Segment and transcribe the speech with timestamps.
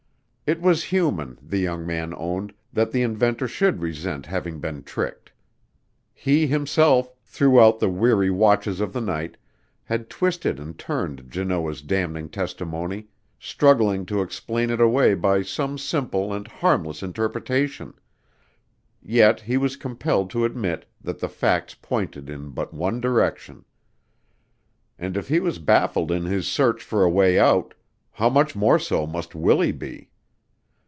[0.47, 5.31] It was human, the young man owned, that the inventor should resent having been tricked.
[6.13, 9.37] He himself, throughout the weary watches of the night,
[9.85, 13.07] had twisted and turned Janoah's damning testimony,
[13.39, 17.93] struggling to explain it away by some simple and harmless interpretation;
[19.01, 23.63] yet he was compelled to admit that the facts pointed in but one direction.
[24.99, 27.73] And if he was baffled in his search for a way out,
[28.11, 30.09] how much more so must Willie be?